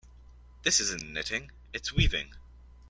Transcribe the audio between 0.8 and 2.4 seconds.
knitting, its weaving.